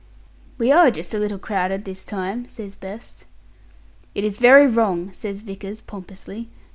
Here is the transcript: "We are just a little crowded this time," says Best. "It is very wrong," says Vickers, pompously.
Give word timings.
"We 0.57 0.71
are 0.71 0.89
just 0.89 1.13
a 1.13 1.19
little 1.19 1.37
crowded 1.37 1.85
this 1.85 2.03
time," 2.03 2.49
says 2.49 2.75
Best. 2.75 3.25
"It 4.15 4.23
is 4.23 4.39
very 4.39 4.65
wrong," 4.65 5.13
says 5.13 5.41
Vickers, 5.41 5.79
pompously. 5.81 6.49